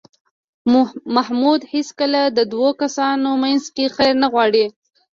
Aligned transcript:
محمود 1.15 1.61
هېڅکله 1.73 2.21
د 2.37 2.39
دو 2.53 2.65
کسانو 2.81 3.29
منځ 3.43 3.63
کې 3.75 3.85
خیر 3.95 4.13
نه 4.23 4.27
غواړي. 4.33 4.65